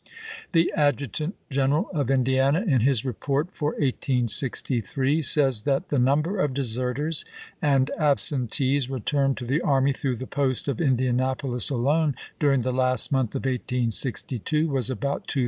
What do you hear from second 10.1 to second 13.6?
the post of Indianapolis alone, during the last month of